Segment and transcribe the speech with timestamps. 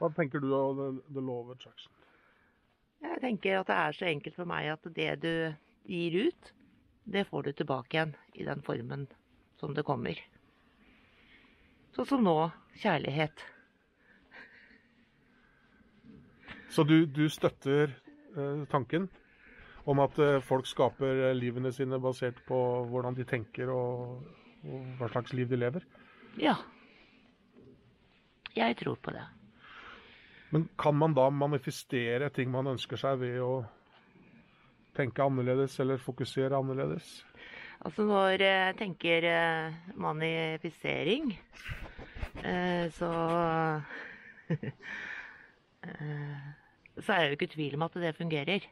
[0.00, 1.92] Hva tenker du om the, the law attraction?
[3.04, 5.32] Jeg tenker at det er så enkelt for meg at det du
[5.88, 6.50] gir ut,
[7.04, 9.06] det får du tilbake igjen i den formen
[9.60, 10.16] som det kommer.
[11.96, 12.36] Sånn som nå
[12.80, 13.44] kjærlighet.
[16.70, 19.08] Så du, du støtter eh, tanken
[19.90, 22.60] om at eh, folk skaper eh, livene sine basert på
[22.92, 24.20] hvordan de tenker og,
[24.62, 25.84] og hva slags liv de lever?
[26.38, 26.54] Ja.
[28.54, 29.26] Jeg tror på det.
[30.50, 33.52] Men kan man da manifestere ting man ønsker seg ved å
[34.96, 37.20] tenke annerledes eller fokusere annerledes?
[37.80, 41.30] Altså når jeg tenker eh, manifisering,
[42.42, 43.12] eh, så
[44.50, 46.42] eh,
[47.00, 48.66] Så er jeg jo ikke i tvil om at det fungerer.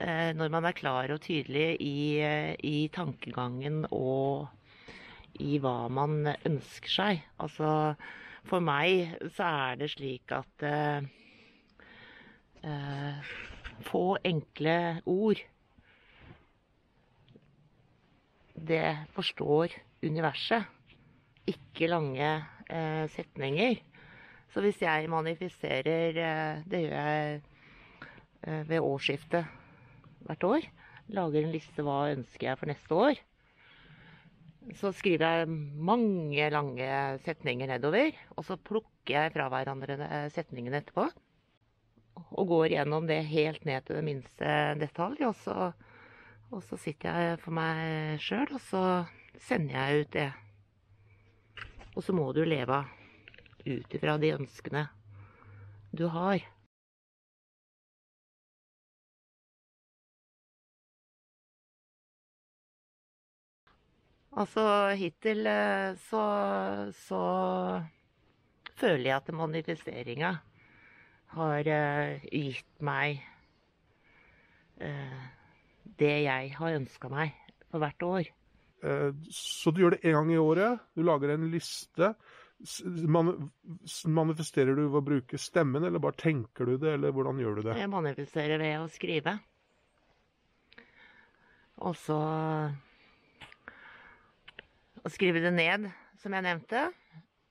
[0.00, 2.24] Når man er klar og tydelig i,
[2.64, 4.48] i tankegangen og
[5.44, 7.20] i hva man ønsker seg.
[7.36, 7.68] Altså
[8.48, 11.00] for meg så er det slik at eh,
[13.80, 15.40] Få enkle ord
[18.60, 19.72] det forstår
[20.04, 20.64] universet,
[21.48, 23.80] ikke lange eh, setninger.
[24.52, 27.40] Så hvis jeg manifiserer eh, Det gjør jeg
[28.42, 29.46] eh, ved årsskiftet
[30.26, 30.60] hvert år.
[31.08, 33.22] Lager en liste hva ønsker jeg for neste år.
[34.76, 36.88] Så skriver jeg mange lange
[37.24, 41.06] setninger nedover, og så plukker jeg fra hverandre eh, setningene etterpå.
[42.36, 45.24] Og går gjennom det helt ned til det minste detalj.
[45.26, 45.70] Og så,
[46.52, 48.84] og så sitter jeg for meg sjøl, og så
[49.40, 50.28] sender jeg ut det.
[51.96, 52.84] Og så må du leve
[53.64, 54.86] ut ifra de ønskene
[55.96, 56.44] du har.
[64.38, 64.62] Altså
[64.94, 66.22] hittil eh, så,
[66.94, 67.22] så
[68.78, 70.34] føler jeg at manifesteringa
[71.34, 73.20] har uh, gitt meg
[74.82, 75.20] uh,
[76.00, 77.36] det jeg har ønska meg
[77.70, 78.30] for hvert år.
[78.82, 80.86] Uh, så du gjør det én gang i året?
[80.96, 82.14] Du lager en liste.
[83.06, 83.50] Man,
[84.10, 87.62] manifesterer du ved å bruke stemmen, eller bare tenker du det, eller hvordan gjør du
[87.68, 87.78] det?
[87.78, 89.38] Jeg manifesterer ved å skrive.
[91.80, 92.18] Og så
[95.04, 95.88] å skrive det ned,
[96.20, 96.88] som jeg nevnte.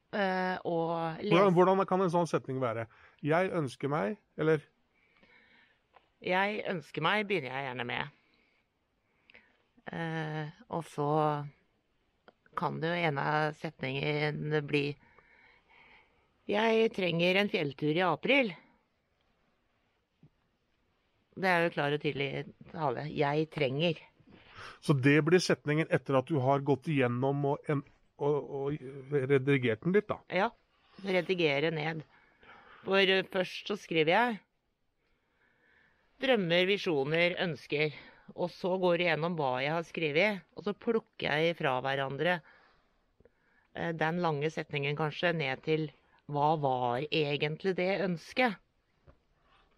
[0.10, 2.88] Uh, og lese hvordan, hvordan, kan en sånn setning være?
[3.26, 4.64] Jeg ønsker meg, eller?
[6.26, 8.16] Jeg ønsker meg begynner jeg gjerne med.
[9.90, 10.46] Uh,
[10.78, 11.12] og så
[12.59, 14.84] kan det jo en av setningene bli
[16.50, 18.52] Jeg trenger en fjelltur i april.
[21.40, 23.06] Det er jo klar og tydelig tale.
[23.14, 24.02] Jeg trenger.
[24.81, 27.81] Så det blir setningen etter at du har gått igjennom og, en,
[28.17, 30.19] og, og redigert den litt, da?
[30.31, 30.51] Ja.
[31.03, 32.03] Redigere ned.
[32.84, 34.40] For først så skriver jeg
[36.19, 37.95] drømmer, visjoner, ønsker.
[38.35, 42.35] Og så går jeg gjennom hva jeg har skrevet, og så plukker jeg fra hverandre
[43.73, 45.88] eh, den lange setningen kanskje ned til
[46.29, 48.59] hva var egentlig det ønsket?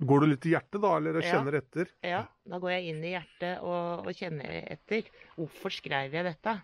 [0.02, 1.62] Går du litt i hjertet da, eller kjenner ja.
[1.62, 1.90] etter?
[2.02, 5.10] Ja, da går jeg inn i hjertet og, og, kjenner etter.
[5.36, 6.56] Hvorfor skrev jeg dette?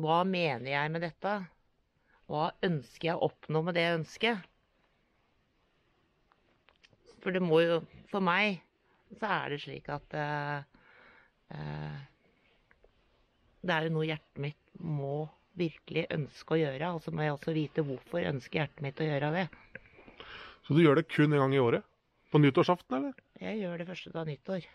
[0.00, 1.34] Hva mener jeg med dette?
[2.30, 4.42] Hva ønsker jeg å oppnå med det jeg ønsker?
[7.20, 7.80] For det må jo
[8.10, 8.62] For meg
[9.20, 10.62] så er det slik at uh,
[11.52, 11.98] uh,
[13.60, 15.28] Det er jo noe hjertet mitt må
[15.60, 16.90] virkelig ønske å gjøre.
[16.96, 19.46] Og så må jeg også vite hvorfor ønsker hjertet mitt å gjøre det.
[20.70, 21.82] Så du gjør det kun en gang i året?
[22.30, 23.14] På nyttårsaften, eller?
[23.42, 24.66] Jeg gjør det første dag nyttår.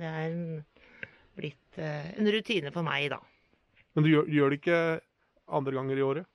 [0.00, 0.62] Det er en,
[1.36, 3.18] blitt uh, en rutine for meg, da.
[3.92, 4.78] Men du gjør, gjør, det ikke
[5.60, 6.30] andre ganger i året?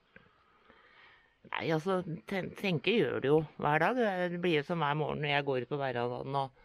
[1.48, 1.98] Nei, altså,
[2.30, 3.98] tenker gjør det jo hver dag.
[4.30, 6.64] Det blir jo som hver morgen når jeg går ut på verandaen og,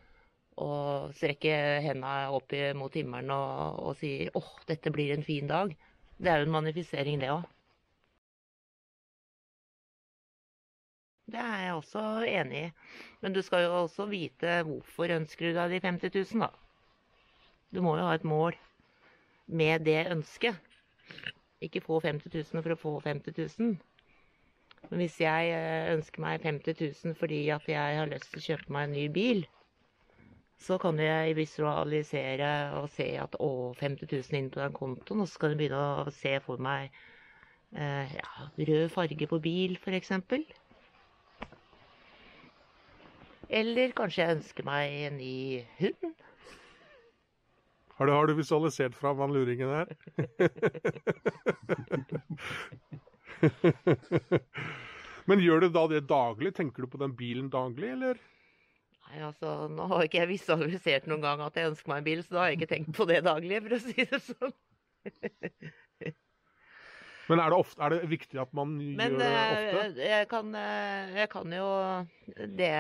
[0.62, 5.74] og strekker henda opp mot himmelen og, og sier 'åh, dette blir en fin dag'.
[6.22, 7.50] Det er jo en manifisering, det òg.
[11.28, 12.72] Det er jeg også enig i.
[13.22, 16.50] Men du skal jo også vite hvorfor ønsker du deg de 50 000, da.
[17.76, 18.56] Du må jo ha et mål
[19.48, 20.56] med det ønsket.
[21.62, 23.76] Ikke få 50 000 for å få 50 000.
[24.90, 28.46] Men hvis jeg eh, ønsker meg 50 000 fordi at jeg har lyst til å
[28.48, 29.44] kjøpe meg en ny bil,
[30.64, 35.30] så kan jeg visualisere og se at å, 50 000 inn på den kontoen, og
[35.30, 36.88] så kan jeg begynne å se for meg
[37.76, 40.14] eh, ja, rød farge på bil, f.eks.
[43.50, 46.16] Eller kanskje jeg ønsker meg en ny hund.
[47.98, 49.88] Har du, har du visualisert fra han luringen her?
[55.28, 56.54] Men gjør du da det daglig?
[56.56, 58.16] Tenker du på den bilen daglig, eller?
[59.08, 62.22] Nei, altså, Nå har ikke jeg visualisert noen gang at jeg ønsker meg en bil,
[62.24, 64.56] så da har jeg ikke tenkt på det daglig, for å si det sånn.
[67.28, 69.74] Men er det, ofte, er det viktig at man Men gjør det ofte?
[69.74, 70.22] Men jeg
[70.62, 71.70] eh, jeg kan jo
[72.62, 72.76] det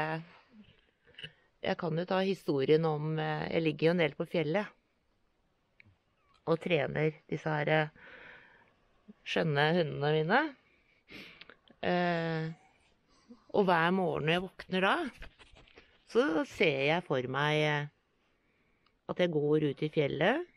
[1.67, 4.73] Jeg kan jo ta historien om eh, Jeg ligger jo en del på fjellet
[6.47, 7.89] og trener disse her eh,
[9.27, 10.37] skjønne hundene mine.
[11.83, 12.45] Eh,
[13.51, 14.93] og hver morgen når jeg våkner da,
[16.07, 17.89] så ser jeg for meg
[19.11, 20.47] at jeg går ut i fjellet.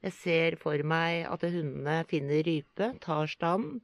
[0.00, 3.82] Jeg ser for meg at hundene finner rype, tar stand.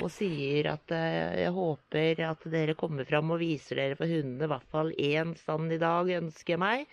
[0.00, 4.46] Og sier at eh, jeg håper at dere kommer fram og viser dere for hundene
[4.46, 6.86] i hvert fall én stand i dag, ønsker jeg meg.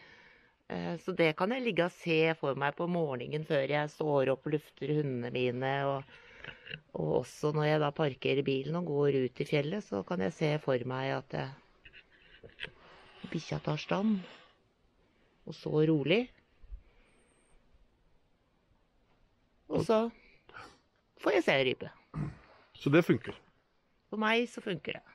[0.69, 4.33] Eh, så det kan jeg ligge og se for meg på morgenen før jeg står
[4.35, 5.71] opp og lufter hundene mine.
[5.89, 6.17] Og,
[6.99, 10.35] og også når jeg da parkerer bilen og går ut i fjellet, så kan jeg
[10.35, 12.67] se for meg at eh,
[13.31, 14.19] bikkja tar stand.
[15.49, 16.25] Og så rolig.
[19.69, 20.03] Og så
[21.23, 21.89] får jeg se rype.
[22.79, 23.35] Så det funker.
[24.09, 25.05] For meg så funker det.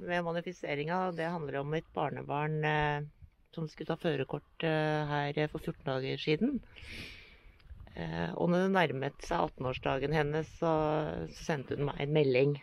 [0.00, 3.08] Med manifesteringa, det handler om et barnebarn eh,
[3.52, 6.60] som skulle ta førerkort eh, her for 14 dager siden.
[7.94, 10.72] Eh, og når det nærmet seg 18-årsdagen hennes, så,
[11.34, 12.54] så sendte hun meg en melding.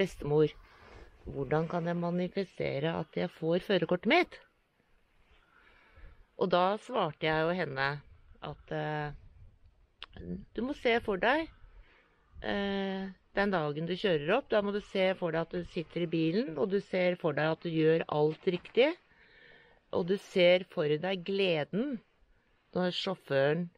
[0.00, 0.50] Bestemor,
[1.26, 4.40] hvordan kan jeg manifestere at jeg får førerkortet mitt?
[6.36, 7.86] Og da svarte jeg jo henne
[8.44, 9.14] at eh,
[10.54, 11.46] du må se for deg
[12.42, 14.48] eh, den dagen du kjører opp.
[14.52, 17.36] Da må du se for deg at du sitter i bilen, og du ser for
[17.36, 18.90] deg at du gjør alt riktig.
[19.94, 21.98] Og du ser for deg gleden
[22.76, 23.68] når sjåføren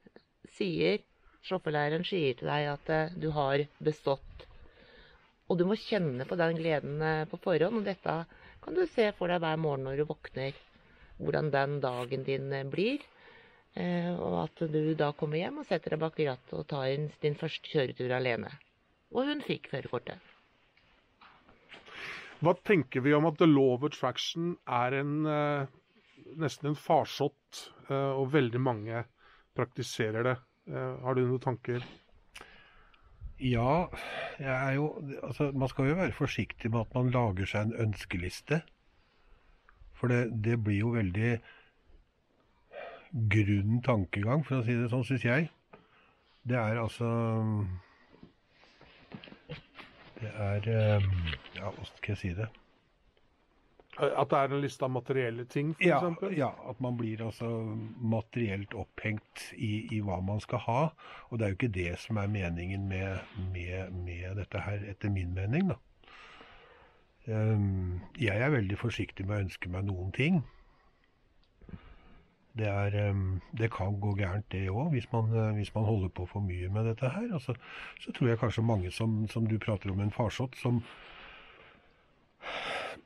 [0.56, 1.02] sier,
[1.46, 4.46] sjåførlæreren sier til deg at eh, du har bestått.
[5.48, 7.80] Og du må kjenne på den gleden eh, på forhånd.
[7.80, 8.16] Og dette
[8.64, 10.56] kan du se for deg hver morgen når du våkner.
[11.18, 13.04] Hvordan den dagen din eh, blir.
[13.78, 17.06] Eh, og at du da kommer hjem og setter deg bak rattet og tar inn
[17.22, 18.50] din første kjøretur alene.
[19.14, 20.18] Og hun fikk førerkortet.
[22.42, 25.70] Hva tenker vi om at the law of attraction er en eh,
[26.38, 29.06] nesten en farsott, eh, og veldig mange
[29.58, 30.36] praktiserer det?
[30.68, 31.84] Har du noen tanker?
[33.40, 33.86] Ja,
[34.36, 34.90] jeg er jo
[35.22, 38.60] Altså, man skal jo være forsiktig med at man lager seg en ønskeliste.
[39.96, 41.38] For det, det blir jo veldig
[43.12, 45.50] grunn tankegang, for å si det sånn, syns jeg.
[46.48, 47.08] Det er altså
[50.18, 51.04] Det er eh,
[51.58, 52.48] Ja, hva skal jeg si det?
[53.98, 56.20] At det er en liste av materielle ting, f.eks.?
[56.22, 57.48] Ja, ja, at man blir altså
[57.98, 60.82] materielt opphengt i, i hva man skal ha.
[61.28, 63.18] Og det er jo ikke det som er meningen med,
[63.50, 65.80] med, med dette her, etter min mening, da.
[67.28, 70.38] Ehm, jeg er veldig forsiktig med å ønske meg noen ting.
[72.56, 73.14] Det, er,
[73.58, 76.88] det kan gå gærent, det òg, hvis, eh, hvis man holder på for mye med
[76.90, 77.28] dette her.
[77.32, 77.54] Altså,
[78.00, 80.82] så tror jeg kanskje mange som, som du prater om en farsott, som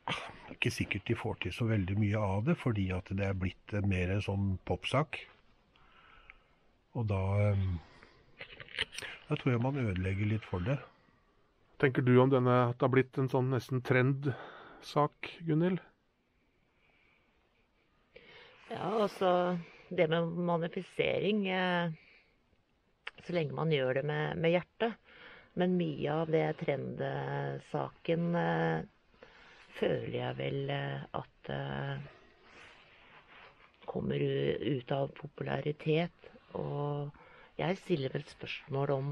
[0.06, 3.26] det er ikke sikkert de får til så veldig mye av det, fordi at det
[3.26, 5.20] er blitt eh, mer en sånn popsak.
[6.94, 7.22] Og da
[9.28, 10.76] Da tror jeg man ødelegger litt for det.
[11.80, 15.80] Tenker du om denne at det har blitt en sånn nesten trendsak, Gunhild?
[18.72, 19.58] Ja, altså
[19.92, 21.92] Det med manifisering eh,
[23.26, 24.94] Så lenge man gjør det med, med hjertet.
[25.60, 28.86] Men mye av det trendsaken eh,
[29.76, 31.52] føler jeg vel eh, at
[33.92, 36.30] kommer ut av popularitet.
[36.56, 37.12] Og
[37.60, 39.10] jeg stiller vel spørsmål om,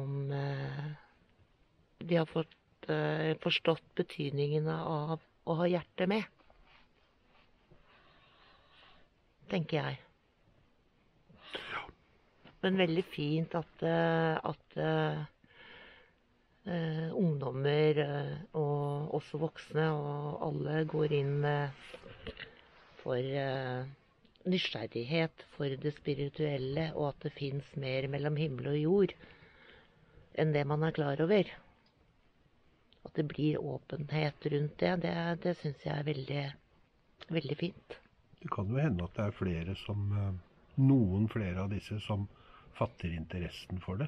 [0.00, 0.14] om
[2.00, 2.88] de har fått
[3.44, 6.39] forstått betydningen av å ha hjertet med.
[9.50, 10.00] Tenker jeg.
[12.60, 15.20] Men veldig fint at, eh, at uh,
[17.16, 18.02] ungdommer
[18.52, 21.46] og også voksne og alle går inn
[23.00, 23.88] for uh,
[24.48, 29.16] nysgjerrighet for det spirituelle, og at det fins mer mellom himmel og jord
[30.40, 31.48] enn det man er klar over.
[33.04, 36.44] At det blir åpenhet rundt det, det, det syns jeg er veldig,
[37.28, 38.00] veldig fint.
[38.40, 40.30] Det kan jo hende at det er flere som eh,
[40.80, 42.22] Noen flere av disse som
[42.78, 44.06] fatter interessen for det.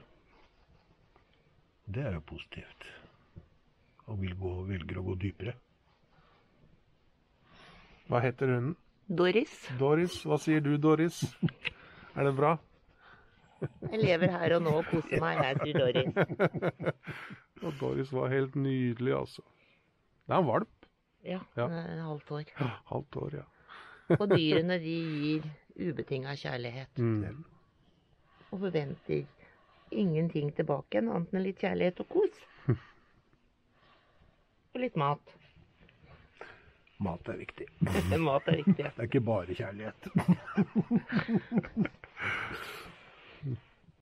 [1.92, 2.86] Det er jo positivt.
[4.08, 5.52] Og vil gå, velger å gå dypere.
[8.08, 8.76] Hva heter hunden?
[9.12, 9.52] Doris?
[9.80, 11.18] Doris, hva sier du, Doris?
[12.16, 12.54] Er det bra?
[13.90, 16.12] Jeg lever her og nå og koser meg, jeg, sier Doris.
[17.62, 19.44] Og Doris var helt nydelig, altså.
[20.26, 20.86] Det er en valp.
[21.22, 21.68] Ja, Ja.
[22.08, 22.48] halvt år.
[22.90, 23.44] Halvt år, ja.
[24.18, 25.46] Og dyrene de gir
[25.90, 26.98] ubetinga kjærlighet.
[26.98, 27.44] Mm.
[28.50, 29.24] Og forventer
[29.92, 32.42] ingenting tilbake igjen, annet enn litt kjærlighet og kos.
[34.72, 35.34] Og litt mat.
[37.02, 37.66] Mat er viktig.
[38.28, 38.84] mat er viktig.
[38.84, 40.00] Det er ikke bare kjærlighet.